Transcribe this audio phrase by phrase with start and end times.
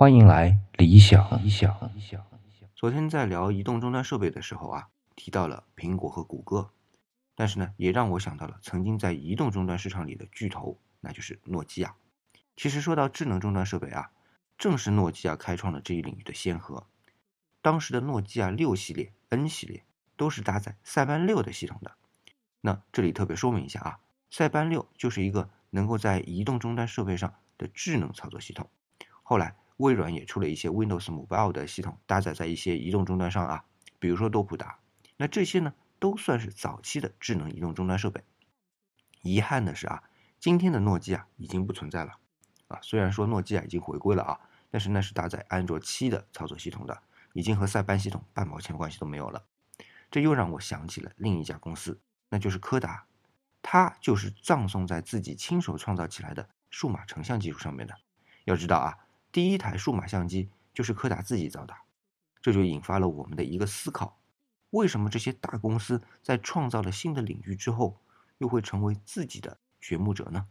[0.00, 1.44] 欢迎来理想。
[1.44, 1.76] 理想。
[1.94, 2.24] 理想
[2.74, 6.70] 昨天在聊移动终端设备的时候啊，提到了苹果和谷歌，
[7.34, 11.96] 但是呢，也让我想到了曾经在移动终端市场里的巨头，那就是诺基亚。
[12.56, 14.10] 其实说到智能终端设备啊，
[14.56, 16.86] 正是诺基亚开创了这一领域的先河。
[17.60, 19.84] 当时的诺基亚六系列、N 系列
[20.16, 21.92] 都是搭载塞班六的系统的。
[22.62, 23.98] 那这里特别说明一下啊，
[24.30, 28.70] 塞班六就是一个能够在移动终端设备上的智能操作系统。
[29.22, 33.64] 后来微软也出了一些 Windows Mobile 的系统，搭载在一些移动终端上啊，
[33.98, 34.78] 比如说多普达。
[35.16, 38.22] 那这些呢，都算是早期的智能移动终端设备。
[39.22, 40.02] 遗憾的是啊，
[40.38, 42.18] 今天的诺基亚已经不存在了。
[42.68, 49.44] 啊，虽然说诺基亚已经回归了啊，但是那是搭载安卓七的操作系统的，已经和塞班系统半毛钱关系都没有了。
[50.10, 53.06] 这又让我想起了另一家公司，那就是柯达，
[53.62, 57.94] 它就是葬送在自己亲手创造起来的数码成像技术上面的。
[58.44, 58.98] 要知道啊，
[59.32, 61.74] 第一台数码相机就是柯达自己造的，
[62.42, 64.18] 这就引发了我们的一个思考：
[64.70, 68.00] 为什么这些大公司在创造了新的领域之后，
[68.38, 70.48] 又会成为自己的掘墓者呢？